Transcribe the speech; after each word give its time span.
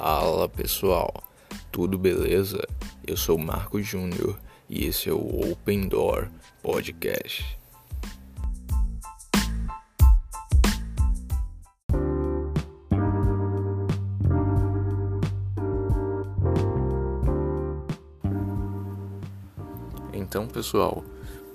Fala 0.00 0.48
pessoal, 0.48 1.12
tudo 1.72 1.98
beleza? 1.98 2.64
Eu 3.04 3.16
sou 3.16 3.36
Marco 3.36 3.82
Júnior 3.82 4.38
e 4.70 4.86
esse 4.86 5.08
é 5.10 5.12
o 5.12 5.50
Open 5.50 5.88
Door 5.88 6.28
Podcast. 6.62 7.58
Então, 20.12 20.46
pessoal, 20.46 21.02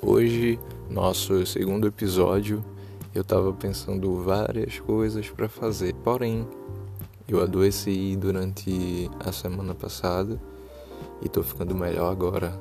hoje, 0.01 0.59
nosso 0.89 1.45
segundo 1.45 1.87
episódio, 1.87 2.61
eu 3.15 3.23
tava 3.23 3.53
pensando 3.53 4.21
várias 4.21 4.81
coisas 4.81 5.29
para 5.29 5.47
fazer, 5.47 5.95
porém, 6.03 6.45
eu 7.27 7.41
adoeci 7.41 8.15
durante 8.17 9.09
a 9.25 9.31
semana 9.31 9.73
passada 9.73 10.39
e 11.21 11.29
tô 11.29 11.41
ficando 11.41 11.73
melhor 11.73 12.11
agora. 12.11 12.51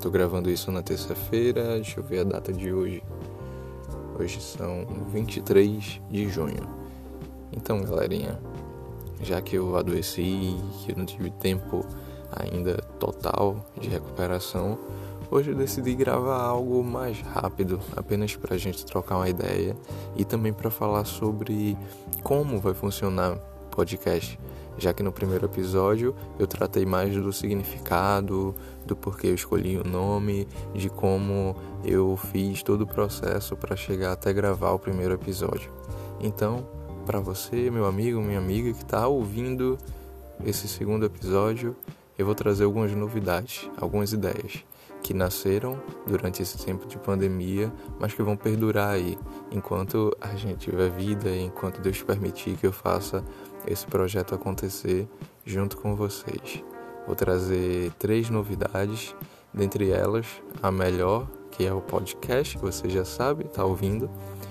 Tô 0.00 0.10
gravando 0.10 0.50
isso 0.50 0.72
na 0.72 0.82
terça-feira, 0.82 1.74
deixa 1.74 2.00
eu 2.00 2.04
ver 2.04 2.20
a 2.20 2.24
data 2.24 2.52
de 2.52 2.72
hoje. 2.72 3.02
Hoje 4.18 4.40
são 4.40 4.86
23 5.12 6.00
de 6.10 6.28
junho. 6.28 6.66
Então, 7.52 7.82
galerinha, 7.82 8.38
já 9.22 9.40
que 9.40 9.56
eu 9.56 9.76
adoeci, 9.76 10.56
que 10.84 10.92
eu 10.92 10.96
não 10.96 11.04
tive 11.04 11.30
tempo 11.30 11.84
ainda 12.32 12.76
total 12.98 13.64
de 13.80 13.88
recuperação, 13.88 14.78
hoje 15.30 15.50
eu 15.50 15.54
decidi 15.54 15.94
gravar 15.94 16.42
algo 16.42 16.82
mais 16.82 17.20
rápido, 17.20 17.80
apenas 17.96 18.34
para 18.34 18.54
a 18.54 18.58
gente 18.58 18.84
trocar 18.84 19.16
uma 19.16 19.28
ideia 19.28 19.76
e 20.16 20.24
também 20.24 20.52
para 20.52 20.70
falar 20.70 21.04
sobre 21.04 21.76
como 22.22 22.58
vai 22.58 22.74
funcionar 22.74 23.38
podcast, 23.80 24.38
já 24.76 24.92
que 24.92 25.02
no 25.02 25.10
primeiro 25.10 25.46
episódio 25.46 26.14
eu 26.38 26.46
tratei 26.46 26.84
mais 26.84 27.16
do 27.16 27.32
significado, 27.32 28.54
do 28.84 28.94
porquê 28.94 29.28
eu 29.28 29.34
escolhi 29.34 29.78
o 29.78 29.84
nome, 29.84 30.46
de 30.74 30.90
como 30.90 31.56
eu 31.82 32.14
fiz 32.30 32.62
todo 32.62 32.82
o 32.82 32.86
processo 32.86 33.56
para 33.56 33.74
chegar 33.74 34.12
até 34.12 34.34
gravar 34.34 34.72
o 34.72 34.78
primeiro 34.78 35.14
episódio. 35.14 35.72
Então, 36.20 36.68
para 37.06 37.20
você, 37.20 37.70
meu 37.70 37.86
amigo, 37.86 38.20
minha 38.20 38.38
amiga 38.38 38.70
que 38.70 38.82
está 38.82 39.08
ouvindo 39.08 39.78
esse 40.44 40.68
segundo 40.68 41.06
episódio, 41.06 41.74
eu 42.18 42.26
vou 42.26 42.34
trazer 42.34 42.64
algumas 42.64 42.92
novidades, 42.92 43.66
algumas 43.78 44.12
ideias 44.12 44.62
que 45.02 45.14
nasceram 45.14 45.80
durante 46.06 46.42
esse 46.42 46.58
tempo 46.58 46.86
de 46.86 46.98
pandemia, 46.98 47.72
mas 47.98 48.12
que 48.12 48.22
vão 48.22 48.36
perdurar 48.36 48.90
aí 48.90 49.18
enquanto 49.50 50.14
a 50.20 50.34
gente 50.34 50.70
tiver 50.70 50.90
vida 50.90 51.34
enquanto 51.34 51.80
Deus 51.80 52.02
permitir 52.02 52.56
que 52.56 52.66
eu 52.66 52.72
faça 52.72 53.24
esse 53.66 53.86
projeto 53.86 54.34
acontecer 54.34 55.08
junto 55.44 55.76
com 55.76 55.94
vocês. 55.94 56.62
Vou 57.06 57.16
trazer 57.16 57.92
três 57.98 58.30
novidades, 58.30 59.14
dentre 59.52 59.90
elas 59.90 60.26
a 60.62 60.70
melhor, 60.70 61.26
que 61.50 61.66
é 61.66 61.72
o 61.72 61.80
podcast, 61.80 62.56
que 62.56 62.64
você 62.64 62.88
já 62.88 63.04
sabe, 63.04 63.46
está 63.46 63.64
ouvindo, 63.64 64.08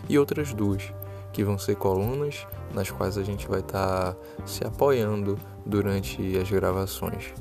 e 0.07 0.17
outras 0.17 0.53
duas, 0.53 0.91
que 1.31 1.43
vão 1.43 1.57
ser 1.57 1.75
colunas 1.75 2.45
nas 2.73 2.91
quais 2.91 3.17
a 3.17 3.23
gente 3.23 3.47
vai 3.47 3.59
estar 3.59 4.13
tá 4.13 4.17
se 4.45 4.65
apoiando 4.65 5.37
durante 5.65 6.37
as 6.37 6.49
gravações. 6.49 7.33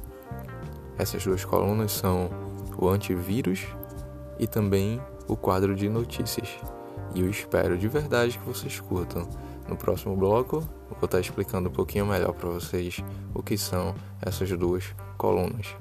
Essas 0.99 1.25
duas 1.25 1.45
colunas 1.45 1.93
são 1.93 2.31
o 2.77 2.89
antivírus 2.89 3.67
e 4.39 4.47
também 4.47 5.01
o 5.27 5.37
quadro 5.37 5.75
de 5.75 5.89
notícias. 5.89 6.49
E 7.15 7.21
eu 7.21 7.31
espero 7.31 7.79
de 7.79 7.89
verdade 7.89 8.39
que 8.39 8.45
vocês 8.47 8.81
curtam. 8.81 9.29
No 9.69 9.77
próximo 9.77 10.17
bloco, 10.17 10.67
vou 11.01 11.07
estar 11.07 11.21
explicando 11.21 11.69
um 11.69 11.73
pouquinho 11.73 12.07
melhor 12.07 12.33
para 12.33 12.49
vocês 12.49 13.03
o 13.35 13.43
que 13.43 13.57
são 13.57 13.95
essas 14.21 14.51
duas 14.51 14.85
colunas. 15.17 15.75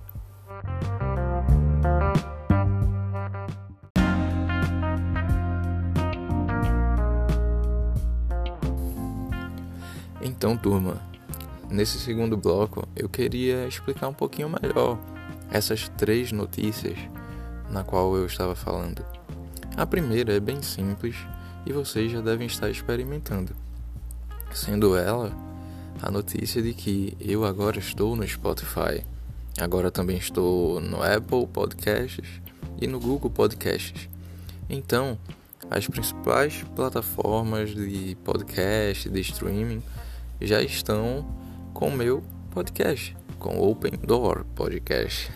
Então, 10.21 10.55
turma, 10.55 11.01
nesse 11.69 11.99
segundo 11.99 12.37
bloco 12.37 12.87
eu 12.95 13.09
queria 13.09 13.67
explicar 13.67 14.07
um 14.07 14.13
pouquinho 14.13 14.49
melhor 14.61 14.99
essas 15.49 15.89
três 15.89 16.31
notícias 16.31 16.97
na 17.71 17.83
qual 17.83 18.15
eu 18.15 18.25
estava 18.25 18.55
falando. 18.55 19.03
A 19.75 19.85
primeira 19.85 20.33
é 20.33 20.39
bem 20.39 20.61
simples 20.61 21.15
e 21.65 21.73
vocês 21.73 22.11
já 22.11 22.21
devem 22.21 22.47
estar 22.47 22.69
experimentando, 22.69 23.55
sendo 24.53 24.97
ela 24.97 25.31
a 26.01 26.11
notícia 26.11 26.61
de 26.61 26.73
que 26.73 27.17
eu 27.19 27.45
agora 27.45 27.79
estou 27.79 28.15
no 28.15 28.27
Spotify, 28.27 29.03
agora 29.59 29.89
também 29.89 30.17
estou 30.17 30.79
no 30.79 31.01
Apple 31.01 31.47
Podcasts 31.47 32.41
e 32.79 32.87
no 32.87 32.99
Google 32.99 33.31
Podcasts. 33.31 34.07
Então, 34.69 35.17
as 35.69 35.87
principais 35.87 36.63
plataformas 36.75 37.73
de 37.73 38.15
podcast, 38.23 39.09
de 39.09 39.19
streaming, 39.21 39.81
já 40.39 40.61
estão 40.61 41.27
com 41.73 41.89
o 41.89 41.95
meu 41.95 42.23
podcast 42.51 43.15
com 43.39 43.59
Open 43.59 43.91
Door 44.03 44.45
Podcast. 44.55 45.31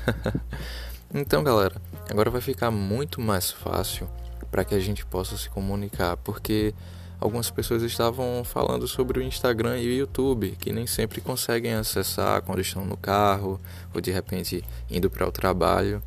então, 1.14 1.44
galera, 1.44 1.76
agora 2.10 2.30
vai 2.30 2.42
ficar 2.42 2.72
muito 2.72 3.22
mais 3.22 3.52
fácil 3.52 4.10
para 4.50 4.66
que 4.66 4.76
a 4.76 4.80
gente 4.80 5.06
possa 5.06 5.38
se 5.38 5.50
comunicar, 5.50 6.18
porque 6.18 6.74
algumas 7.22 7.52
pessoas 7.52 7.84
estavam 7.84 8.44
falando 8.44 8.88
sobre 8.88 9.20
o 9.20 9.22
Instagram 9.22 9.78
e 9.78 9.88
o 9.88 9.94
YouTube, 9.94 10.58
que 10.60 10.74
nem 10.74 10.88
sempre 10.88 11.22
conseguem 11.22 11.76
acessar 11.76 12.42
quando 12.42 12.60
estão 12.60 12.84
no 12.84 12.98
carro 12.98 13.62
ou 13.94 14.02
de 14.02 14.10
repente 14.10 14.64
indo 14.90 15.10
para 15.10 15.28
o 15.28 15.32
trabalho. 15.32 16.02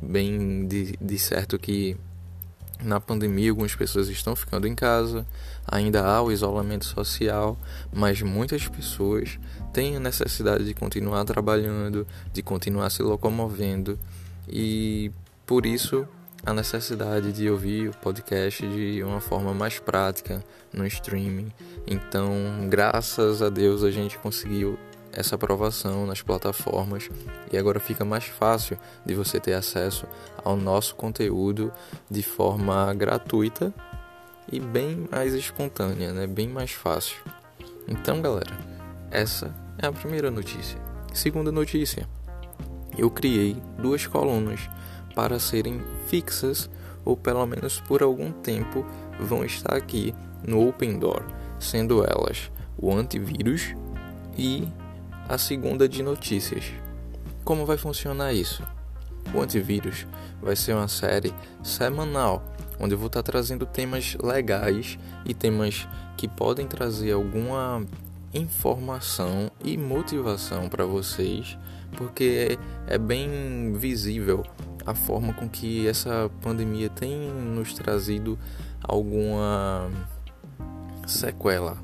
Bem 0.00 0.66
de, 0.66 0.96
de 1.00 1.18
certo 1.18 1.58
que 1.58 1.96
na 2.82 3.00
pandemia, 3.00 3.50
algumas 3.50 3.74
pessoas 3.74 4.08
estão 4.08 4.36
ficando 4.36 4.66
em 4.66 4.74
casa, 4.74 5.26
ainda 5.66 6.04
há 6.04 6.22
o 6.22 6.30
isolamento 6.30 6.84
social, 6.84 7.58
mas 7.92 8.20
muitas 8.20 8.68
pessoas 8.68 9.38
têm 9.72 9.96
a 9.96 10.00
necessidade 10.00 10.64
de 10.64 10.74
continuar 10.74 11.24
trabalhando, 11.24 12.06
de 12.32 12.42
continuar 12.42 12.90
se 12.90 13.02
locomovendo 13.02 13.98
e 14.48 15.10
por 15.46 15.66
isso 15.66 16.06
a 16.44 16.52
necessidade 16.52 17.32
de 17.32 17.48
ouvir 17.48 17.88
o 17.88 17.96
podcast 17.96 18.66
de 18.66 19.02
uma 19.02 19.20
forma 19.20 19.54
mais 19.54 19.78
prática 19.78 20.44
no 20.72 20.86
streaming. 20.86 21.50
Então, 21.86 22.32
graças 22.68 23.40
a 23.40 23.48
Deus, 23.48 23.82
a 23.82 23.90
gente 23.90 24.18
conseguiu 24.18 24.78
essa 25.10 25.36
aprovação 25.36 26.06
nas 26.06 26.20
plataformas 26.20 27.08
e 27.52 27.56
agora 27.56 27.80
fica 27.80 28.04
mais 28.04 28.24
fácil 28.24 28.76
de 29.06 29.14
você 29.14 29.40
ter 29.40 29.54
acesso 29.54 30.06
ao 30.44 30.56
nosso 30.56 30.96
conteúdo 30.96 31.72
de 32.10 32.22
forma 32.22 32.92
gratuita 32.94 33.72
e 34.50 34.60
bem 34.60 35.08
mais 35.10 35.32
espontânea, 35.32 36.12
né? 36.12 36.26
Bem 36.26 36.48
mais 36.48 36.72
fácil. 36.72 37.16
Então, 37.88 38.20
galera, 38.20 38.58
essa 39.10 39.54
é 39.78 39.86
a 39.86 39.92
primeira 39.92 40.30
notícia. 40.30 40.78
Segunda 41.12 41.50
notícia. 41.50 42.08
Eu 42.98 43.10
criei 43.10 43.56
duas 43.78 44.06
colunas 44.06 44.68
para 45.14 45.38
serem 45.38 45.80
fixas 46.06 46.68
ou 47.04 47.16
pelo 47.16 47.44
menos 47.46 47.80
por 47.80 48.02
algum 48.02 48.32
tempo 48.32 48.84
vão 49.20 49.44
estar 49.44 49.74
aqui 49.74 50.14
no 50.46 50.68
Open 50.68 50.98
Door, 50.98 51.22
sendo 51.58 52.02
elas 52.04 52.50
o 52.76 52.92
antivírus 52.92 53.74
e 54.36 54.68
a 55.28 55.38
segunda 55.38 55.88
de 55.88 56.02
notícias. 56.02 56.64
Como 57.44 57.66
vai 57.66 57.76
funcionar 57.76 58.32
isso? 58.32 58.62
O 59.34 59.40
Antivírus 59.40 60.06
vai 60.40 60.54
ser 60.54 60.74
uma 60.74 60.88
série 60.88 61.32
semanal 61.62 62.42
onde 62.78 62.94
eu 62.94 62.98
vou 62.98 63.06
estar 63.06 63.22
trazendo 63.22 63.66
temas 63.66 64.16
legais 64.22 64.98
e 65.24 65.32
temas 65.32 65.86
que 66.16 66.28
podem 66.28 66.66
trazer 66.66 67.12
alguma 67.12 67.84
informação 68.32 69.50
e 69.62 69.76
motivação 69.76 70.68
para 70.68 70.84
vocês, 70.84 71.56
porque 71.96 72.58
é 72.86 72.98
bem 72.98 73.72
visível 73.74 74.44
a 74.86 74.94
forma 74.94 75.32
com 75.32 75.48
que 75.48 75.86
essa 75.86 76.30
pandemia 76.42 76.90
tem 76.90 77.30
nos 77.30 77.72
trazido 77.74 78.38
alguma 78.82 79.90
sequela, 81.06 81.78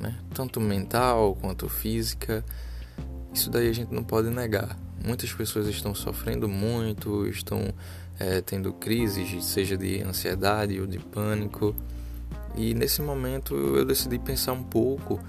né? 0.00 0.18
tanto 0.34 0.60
mental 0.60 1.36
quanto 1.40 1.68
física 1.68 2.44
isso 3.36 3.50
daí 3.50 3.68
a 3.68 3.72
gente 3.72 3.92
não 3.92 4.02
pode 4.02 4.30
negar. 4.30 4.78
Muitas 5.04 5.30
pessoas 5.30 5.66
estão 5.66 5.94
sofrendo 5.94 6.48
muito, 6.48 7.26
estão 7.26 7.60
é, 8.18 8.40
tendo 8.40 8.72
crises, 8.72 9.44
seja 9.44 9.76
de 9.76 10.02
ansiedade 10.02 10.80
ou 10.80 10.86
de 10.86 10.98
pânico. 10.98 11.76
E 12.56 12.72
nesse 12.72 13.02
momento 13.02 13.54
eu 13.54 13.84
decidi 13.84 14.18
pensar 14.18 14.54
um 14.54 14.62
pouco 14.62 15.20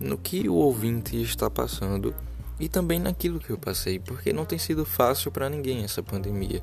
no 0.00 0.16
que 0.16 0.48
o 0.48 0.54
ouvinte 0.54 1.20
está 1.20 1.50
passando 1.50 2.14
e 2.58 2.68
também 2.68 2.98
naquilo 2.98 3.40
que 3.40 3.50
eu 3.50 3.58
passei, 3.58 3.98
porque 3.98 4.32
não 4.32 4.44
tem 4.44 4.58
sido 4.58 4.84
fácil 4.84 5.30
para 5.30 5.48
ninguém 5.48 5.84
essa 5.84 6.02
pandemia. 6.02 6.62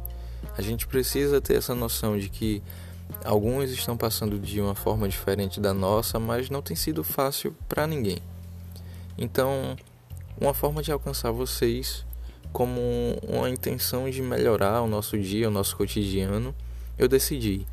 A 0.58 0.62
gente 0.62 0.88
precisa 0.88 1.42
ter 1.42 1.56
essa 1.56 1.76
noção 1.76 2.18
de 2.18 2.30
que 2.30 2.62
alguns 3.26 3.70
estão 3.72 3.98
passando 3.98 4.40
de 4.40 4.62
uma 4.62 4.76
forma 4.76 5.08
diferente 5.08 5.60
da 5.60 5.74
nossa, 5.74 6.20
mas 6.20 6.50
não 6.50 6.62
tem 6.62 6.76
sido 6.76 7.04
fácil 7.04 7.56
para 7.68 7.86
ninguém. 7.86 8.20
Então, 9.18 9.76
uma 10.40 10.54
forma 10.54 10.82
de 10.82 10.92
alcançar 10.92 11.32
vocês 11.32 12.06
como 12.52 12.82
uma 13.28 13.50
intenção 13.50 14.10
de 14.10 14.22
melhorar 14.22 14.82
o 14.82 14.88
nosso 14.88 15.18
dia, 15.18 15.48
o 15.48 15.52
nosso 15.52 15.76
cotidiano, 15.76 16.54
eu 16.98 17.08
decidi 17.08 17.66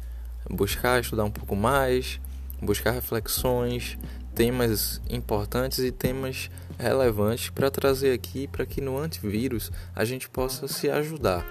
buscar 0.48 1.00
estudar 1.00 1.24
um 1.24 1.30
pouco 1.30 1.56
mais, 1.56 2.20
buscar 2.60 2.92
reflexões, 2.92 3.98
temas 4.34 5.00
importantes 5.08 5.78
e 5.80 5.90
temas 5.90 6.50
relevantes 6.78 7.50
para 7.50 7.70
trazer 7.70 8.12
aqui 8.12 8.46
para 8.46 8.64
que 8.64 8.80
no 8.80 8.98
antivírus 8.98 9.72
a 9.94 10.04
gente 10.04 10.28
possa 10.28 10.68
se 10.68 10.88
ajudar. 10.88 11.44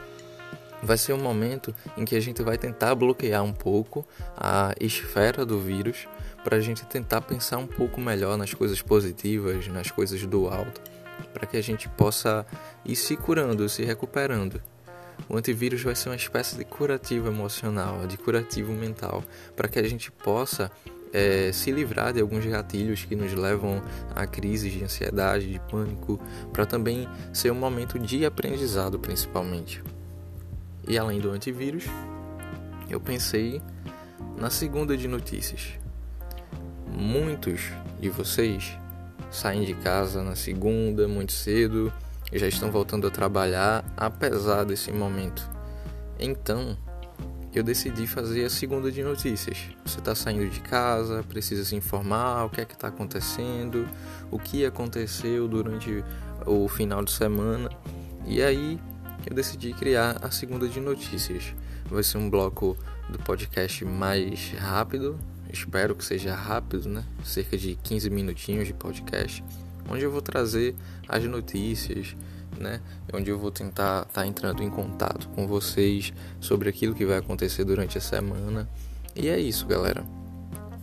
Vai 0.82 0.98
ser 0.98 1.14
um 1.14 1.18
momento 1.18 1.74
em 1.98 2.06
que 2.06 2.16
a 2.16 2.20
gente 2.20 2.42
vai 2.44 2.58
tentar 2.58 2.94
bloquear 2.96 3.44
um 3.44 3.54
pouco 3.54 4.06
a 4.36 4.74
esfera 4.80 5.46
do 5.46 5.60
vírus 5.60 6.08
para 6.44 6.58
a 6.58 6.62
gente 6.62 6.86
tentar 6.86 7.22
pensar 7.22 7.58
um 7.58 7.68
pouco 7.68 8.00
melhor 8.00 8.38
nas 8.38 8.54
coisas 8.54 8.82
positivas, 8.82 9.68
nas 9.68 9.90
coisas 9.90 10.24
do 10.26 10.48
alto, 10.48 10.80
para 11.34 11.48
que 11.48 11.58
a 11.58 11.64
gente 11.64 11.90
possa 11.90 12.46
ir 12.86 12.96
se 12.96 13.18
curando, 13.18 13.68
se 13.68 13.84
recuperando. 13.84 14.62
O 15.28 15.36
antivírus 15.36 15.82
vai 15.82 15.96
ser 15.96 16.10
uma 16.10 16.16
espécie 16.16 16.56
de 16.56 16.64
curativo 16.64 17.28
emocional, 17.28 18.06
de 18.06 18.18
curativo 18.18 18.72
mental, 18.72 19.24
para 19.56 19.68
que 19.68 19.80
a 19.80 19.84
gente 19.84 20.12
possa 20.12 20.72
é, 21.13 21.51
se 21.51 21.71
livrar 21.71 22.13
de 22.13 22.21
alguns 22.21 22.45
gatilhos 22.45 23.06
que 23.06 23.15
nos 23.15 23.33
levam 23.33 23.81
a 24.15 24.25
crises 24.25 24.71
de 24.71 24.83
ansiedade, 24.83 25.51
de 25.51 25.59
pânico, 25.59 26.19
para 26.51 26.65
também 26.65 27.07
ser 27.33 27.51
um 27.51 27.56
momento 27.56 27.98
de 28.00 28.25
aprendizado, 28.25 29.00
principalmente. 29.00 29.83
E 30.88 30.98
além 30.98 31.19
do 31.19 31.31
antivírus, 31.31 31.86
eu 32.89 33.00
pensei 33.00 33.62
na 34.38 34.50
segunda 34.50 34.95
de 34.95 35.07
notícias. 35.07 35.74
Muitos 36.88 37.71
de 38.00 38.09
vocês 38.09 38.77
saem 39.30 39.65
de 39.65 39.74
casa 39.74 40.24
na 40.24 40.36
segunda 40.36 41.07
muito 41.07 41.33
cedo 41.33 41.92
e 42.31 42.39
já 42.39 42.48
estão 42.48 42.71
voltando 42.71 43.07
a 43.07 43.12
trabalhar 43.12 43.83
apesar 43.95 44.63
desse 44.63 44.92
momento. 44.92 45.48
Então, 46.19 46.77
eu 47.57 47.63
decidi 47.63 48.06
fazer 48.06 48.45
a 48.45 48.50
segunda 48.50 48.92
de 48.92 49.01
notícias. 49.04 49.57
Você 49.86 50.00
está 50.00 50.13
saindo 50.13 50.48
de 50.50 50.59
casa, 50.59 51.24
precisa 51.27 51.65
se 51.65 51.75
informar 51.75 52.45
o 52.45 52.50
que 52.50 52.62
é 52.62 52.65
que 52.65 52.74
está 52.74 52.88
acontecendo, 52.89 53.88
o 54.30 54.38
que 54.38 54.65
aconteceu 54.65 55.48
durante 55.48 56.04
o 56.45 56.68
final 56.68 57.04
de 57.04 57.12
semana. 57.12 57.69
E 58.25 58.42
aí 58.42 58.80
eu 59.25 59.36
decidi 59.36 59.74
criar 59.74 60.18
a 60.21 60.30
segunda 60.30 60.68
de 60.68 60.80
notícias. 60.80 61.56
Vai 61.89 62.04
ser 62.04 62.18
um 62.18 62.30
bloco 62.30 62.77
do 63.09 63.18
podcast 63.19 63.83
mais 63.86 64.51
rápido, 64.51 65.18
espero 65.51 65.95
que 65.95 66.06
seja 66.06 66.36
rápido, 66.36 66.88
né? 66.88 67.04
Cerca 67.24 67.57
de 67.57 67.75
15 67.75 68.09
minutinhos 68.09 68.68
de 68.68 68.74
podcast, 68.74 69.44
onde 69.89 70.04
eu 70.04 70.12
vou 70.12 70.22
trazer 70.22 70.75
as 71.07 71.24
notícias, 71.24 72.16
né? 72.57 72.81
Onde 73.13 73.30
eu 73.30 73.38
vou 73.38 73.51
tentar 73.51 74.04
estar 74.04 74.22
tá 74.22 74.28
entrando 74.28 74.63
em 74.63 74.69
contato 74.69 75.28
com 75.30 75.48
vocês 75.48 76.13
sobre 76.39 76.69
aquilo 76.69 76.95
que 76.95 77.06
vai 77.06 77.18
acontecer 77.18 77.63
durante 77.63 77.98
a 77.98 78.01
semana. 78.01 78.68
E 79.16 79.28
é 79.28 79.39
isso, 79.39 79.66
galera. 79.66 80.06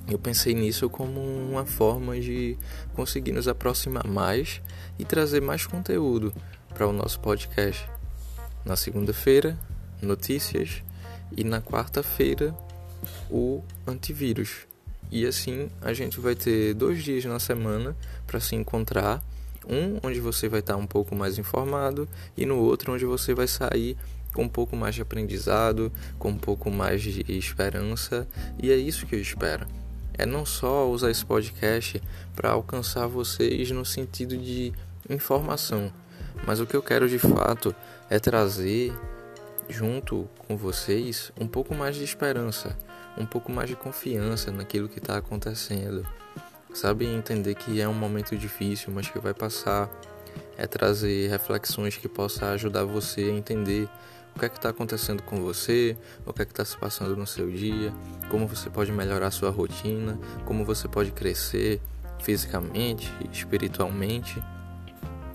Eu 0.07 0.19
pensei 0.19 0.55
nisso 0.55 0.91
como 0.91 1.21
uma 1.21 1.65
forma 1.65 2.21
de 2.21 2.59
conseguir 2.95 3.33
nos 3.33 3.49
aproximar 3.49 4.07
mais 4.07 4.61
e 4.99 5.05
trazer 5.05 5.41
mais 5.41 5.67
conteúdo 5.67 6.33
para 6.75 6.87
o 6.87 6.93
nosso 6.93 7.21
podcast. 7.21 7.89
Na 8.65 8.77
segunda-feira, 8.77 9.59
notícias 10.03 10.83
e 11.37 11.43
na 11.43 11.63
quarta-feira, 11.63 12.55
o 13.31 13.63
antivírus. 13.87 14.67
E 15.15 15.25
assim 15.25 15.71
a 15.81 15.93
gente 15.93 16.19
vai 16.19 16.35
ter 16.35 16.75
dois 16.75 17.05
dias 17.05 17.25
na 17.25 17.39
semana 17.39 17.97
para 18.27 18.41
se 18.41 18.57
encontrar. 18.57 19.23
Um 19.65 20.01
onde 20.03 20.19
você 20.19 20.49
vai 20.49 20.59
estar 20.59 20.77
um 20.77 20.89
pouco 20.89 21.15
mais 21.15 21.39
informado 21.39 22.09
e 22.37 22.45
no 22.45 22.59
outro 22.59 22.93
onde 22.93 23.05
você 23.05 23.33
vai 23.33 23.47
sair 23.47 23.97
com 24.35 24.43
um 24.43 24.49
pouco 24.49 24.77
mais 24.77 24.97
de 24.97 25.03
aprendizado, 25.03 25.93
com 26.19 26.31
um 26.31 26.37
pouco 26.37 26.69
mais 26.69 27.01
de 27.01 27.25
esperança. 27.29 28.27
E 28.61 28.73
é 28.73 28.75
isso 28.75 29.07
que 29.07 29.15
eu 29.15 29.21
espero. 29.21 29.69
É 30.15 30.27
não 30.27 30.45
só 30.45 30.91
usar 30.91 31.13
esse 31.13 31.25
podcast 31.25 32.03
para 32.35 32.51
alcançar 32.51 33.07
vocês 33.07 33.71
no 33.71 33.85
sentido 33.85 34.37
de 34.37 34.73
informação, 35.09 35.93
mas 36.45 36.59
o 36.59 36.67
que 36.67 36.75
eu 36.75 36.83
quero 36.83 37.09
de 37.09 37.21
fato 37.21 37.73
é 38.11 38.19
trazer 38.19 38.93
junto 39.69 40.29
com 40.39 40.57
vocês 40.57 41.31
um 41.41 41.47
pouco 41.47 41.73
mais 41.73 41.95
de 41.95 42.03
esperança, 42.03 42.77
um 43.17 43.27
pouco 43.27 43.51
mais 43.53 43.69
de 43.69 43.77
confiança 43.77 44.51
naquilo 44.51 44.89
que 44.89 44.99
está 44.99 45.17
acontecendo. 45.17 46.07
Sabe, 46.73 47.07
entender 47.07 47.55
que 47.55 47.81
é 47.81 47.89
um 47.89 47.95
momento 47.95 48.37
difícil, 48.37 48.93
mas 48.93 49.09
que 49.09 49.19
vai 49.19 49.33
passar. 49.33 49.89
É 50.57 50.67
trazer 50.67 51.29
reflexões 51.29 51.97
que 51.97 52.09
possa 52.09 52.51
ajudar 52.51 52.85
você 52.85 53.23
a 53.23 53.31
entender 53.31 53.89
o 54.35 54.39
que 54.39 54.47
é 54.47 54.49
que 54.49 54.57
está 54.57 54.71
acontecendo 54.71 55.23
com 55.23 55.41
você, 55.41 55.97
o 56.27 56.33
que 56.33 56.43
é 56.43 56.45
que 56.45 56.51
está 56.51 56.65
se 56.65 56.77
passando 56.77 57.17
no 57.17 57.27
seu 57.27 57.49
dia, 57.51 57.93
como 58.29 58.49
você 58.49 58.69
pode 58.69 58.91
melhorar 58.91 59.31
sua 59.31 59.51
rotina, 59.51 60.19
como 60.45 60.65
você 60.65 60.89
pode 60.89 61.13
crescer 61.13 61.81
fisicamente, 62.19 63.13
espiritualmente. 63.33 64.43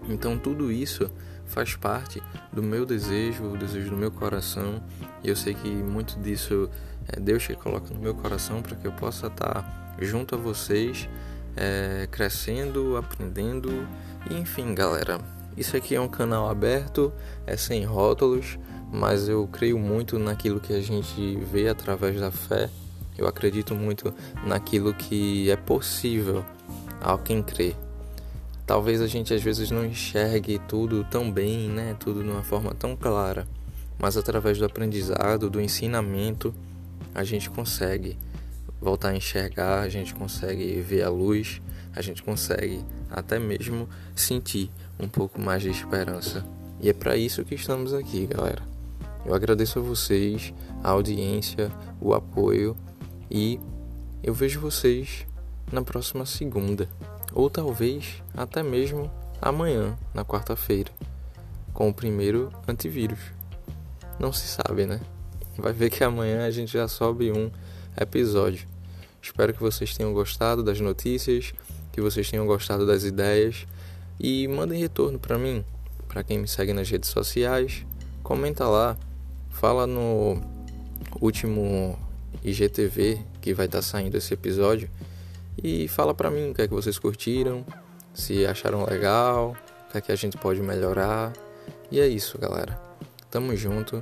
Então 0.10 0.38
tudo 0.38 0.72
isso 0.72 1.10
faz 1.50 1.75
parte 1.75 2.22
do 2.54 2.63
meu 2.63 2.86
desejo, 2.86 3.44
o 3.44 3.57
desejo 3.57 3.90
do 3.90 3.98
meu 3.98 4.12
coração, 4.12 4.81
e 5.24 5.30
eu 5.30 5.36
sei 5.36 5.54
que 5.54 5.68
muito 5.68 6.18
disso 6.19 6.69
é 7.07 7.19
Deus 7.19 7.46
que 7.46 7.56
coloca 7.56 7.94
no 7.94 8.00
meu 8.00 8.13
coração 8.13 8.62
para 8.62 8.75
que 8.75 8.88
eu 8.88 8.92
possa 8.92 9.28
estar 9.28 9.96
junto 10.00 10.36
a 10.36 10.38
vocês, 10.38 11.10
é, 11.56 12.07
crescendo, 12.10 12.96
aprendendo, 12.96 13.88
e 14.30 14.36
enfim, 14.36 14.74
galera. 14.74 15.19
Isso 15.57 15.75
aqui 15.75 15.96
é 15.96 16.00
um 16.00 16.07
canal 16.07 16.50
aberto, 16.50 17.12
é 17.46 17.57
sem 17.57 17.84
rótulos, 17.84 18.57
mas 18.92 19.28
eu 19.28 19.48
creio 19.51 19.78
muito 19.78 20.18
naquilo 20.18 20.60
que 20.60 20.74
a 20.74 20.81
gente 20.81 21.36
vê 21.51 21.68
através 21.68 22.19
da 22.19 22.31
fé. 22.31 22.69
Eu 23.18 23.28
acredito 23.28 23.75
muito 23.75 24.13
naquilo 24.46 24.94
que 24.94 25.51
é 25.51 25.57
possível 25.57 26.46
ao 27.01 27.18
quem 27.18 27.44
crê. 27.44 27.75
Talvez 28.69 29.01
a 29.01 29.07
gente 29.07 29.33
às 29.33 29.42
vezes 29.42 29.71
não 29.71 29.83
enxergue 29.83 30.60
tudo 30.68 31.04
tão 31.04 31.31
bem, 31.31 31.68
né? 31.68 31.95
Tudo 32.00 32.24
de 32.24 32.30
uma 32.30 32.44
forma 32.44 32.71
tão 32.71 32.95
clara, 32.95 33.48
mas 33.98 34.16
através 34.16 34.60
do 34.60 34.66
aprendizado, 34.66 35.50
do 35.50 35.60
ensinamento, 35.60 36.54
a 37.16 37.24
gente 37.24 37.50
consegue 37.50 38.16
voltar 38.80 39.10
a 39.10 39.15
enxergar, 39.15 39.79
a 39.79 39.89
gente 39.89 40.13
consegue 40.13 40.79
ver 40.82 41.01
a 41.01 41.10
luz, 41.10 41.60
a 41.96 42.01
gente 42.03 42.22
consegue 42.22 42.86
até 43.10 43.39
mesmo 43.39 43.89
sentir 44.15 44.70
um 45.00 45.08
pouco 45.08 45.41
mais 45.41 45.63
de 45.63 45.72
esperança. 45.72 46.46
E 46.79 46.89
é 46.89 46.94
para 46.94 47.17
isso 47.17 47.44
que 47.44 47.55
estamos 47.55 47.91
aqui, 47.91 48.27
galera. 48.27 48.62
Eu 49.25 49.34
agradeço 49.34 49.79
a 49.79 49.82
vocês, 49.82 50.53
a 50.84 50.91
audiência, 50.91 51.72
o 52.00 52.13
apoio 52.13 52.77
e 53.32 53.60
eu 54.22 54.32
vejo 54.32 54.60
vocês 54.60 55.25
na 55.72 55.82
próxima 55.82 56.24
segunda 56.24 56.88
ou 57.33 57.50
talvez 57.50 58.21
até 58.33 58.63
mesmo 58.63 59.12
amanhã, 59.41 59.98
na 60.13 60.25
quarta-feira, 60.25 60.91
com 61.74 61.89
o 61.89 61.93
primeiro 61.93 62.51
antivírus. 62.67 63.19
Não 64.19 64.33
se 64.33 64.48
sabe, 64.48 64.86
né? 64.86 65.00
Vai 65.57 65.74
ver 65.74 65.89
que 65.89 66.03
amanhã 66.03 66.45
a 66.45 66.51
gente 66.51 66.74
já 66.74 66.88
sobe 66.88 67.31
um 67.31 67.50
episódio. 68.00 68.67
Espero 69.21 69.53
que 69.53 69.62
vocês 69.62 69.95
tenham 69.95 70.13
gostado 70.13 70.63
das 70.63 70.79
notícias, 70.79 71.53
que 71.91 72.01
vocês 72.01 72.29
tenham 72.29 72.45
gostado 72.45 72.86
das 72.86 73.03
ideias 73.03 73.65
e 74.19 74.48
mandem 74.48 74.79
retorno 74.79 75.19
para 75.19 75.38
mim, 75.38 75.63
para 76.07 76.24
quem 76.24 76.39
me 76.39 76.48
segue 76.48 76.74
nas 76.74 76.89
redes 76.89 77.09
sociais, 77.09 77.86
comenta 78.24 78.67
lá, 78.67 78.98
fala 79.50 79.86
no 79.86 80.41
último 81.21 81.98
IGTV 82.43 83.19
que 83.41 83.53
vai 83.53 83.65
estar 83.65 83.79
tá 83.79 83.81
saindo 83.81 84.15
esse 84.17 84.33
episódio 84.33 84.89
e 85.63 85.88
fala 85.88 86.13
para 86.13 86.30
mim 86.30 86.51
o 86.51 86.54
que 86.54 86.62
é 86.62 86.68
que 86.68 86.74
vocês 86.74 86.98
curtiram, 87.00 87.66
se 88.13 88.46
acharam 88.46 88.86
legal, 88.86 89.56
o 89.88 89.92
que 89.92 89.98
é 89.98 90.01
que 90.01 90.12
a 90.12 90.16
gente 90.16 90.38
pode 90.38 90.62
melhorar. 90.62 91.34
E 91.92 92.00
é 92.00 92.08
isso, 92.08 92.38
galera. 92.38 92.80
Tamo 93.30 93.56
junto. 93.56 94.00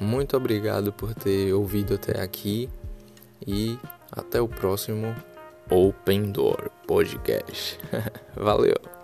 Muito 0.00 0.36
obrigado 0.36 0.92
por 0.92 1.14
ter 1.14 1.52
ouvido 1.52 1.94
até 1.94 2.20
aqui 2.20 2.68
e 3.46 3.78
até 4.10 4.40
o 4.40 4.48
próximo 4.48 5.14
Open 5.70 6.32
Door 6.32 6.70
Podcast. 6.86 7.78
Valeu. 8.36 8.97